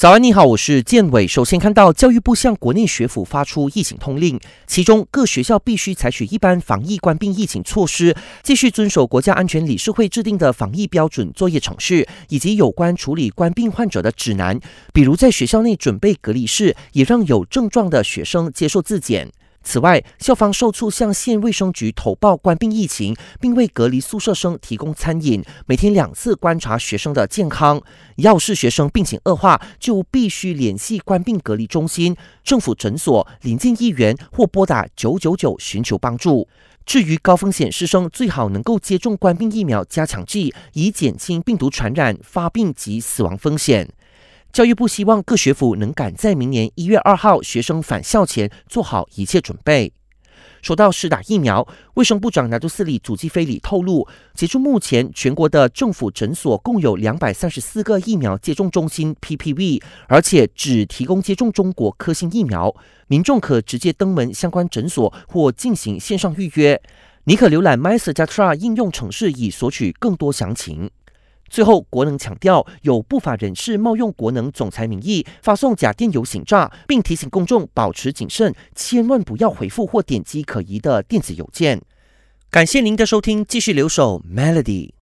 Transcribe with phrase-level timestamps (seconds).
[0.00, 1.28] 早安，你好，我是建伟。
[1.28, 14.58] 首先看到教育部向国内学府发出疫情通令，其中各学校必须采取一般防疫关病疫情措施，继续遵守国家安全理事会制定的防疫标准作业程序，以及有关处理关病患者的指南。
[14.94, 19.30] 比如在学校内准备隔离室，也让有症状的学生接受自检。
[19.62, 27.80] 此外，校方受促向县卫生局投报关病疫情，并为隔离宿舍生提供餐饮，每天两次观察学生的健康。
[28.16, 36.48] 要是学生病情恶化，就必须联系关病隔离中心、政府诊所、临近医院或拨打九九九寻求帮助。
[36.86, 43.88] 至于高风险师生，最好能够接种关病疫苗加强剂，以减轻病毒传染、发病及死亡风险。
[44.52, 49.92] 教育部希望各学府能赶在明年一月二号学生返校前做好一切准备。
[50.60, 62.74] 说到施打疫苗，卫生部长拿督斯里祖基菲里透露，截至目前，全国的政府诊所共有两百三十四个疫苗接种中心 （PPV），而且只提供接种中国科兴疫苗。
[63.06, 66.82] 民众可直接登门相关诊所或进行线上预约。
[67.24, 70.90] 你可浏览 m y s t r a 应用程式以索取更多详情。
[71.50, 81.82] 最后，国能强调，有不法人士冒用国能总裁名义发送假电邮行诈，并提醒公众保持谨慎，千万不要回复或点击可疑的电子邮件。
[82.50, 84.92] 感谢您的收听，继续留守 Melody。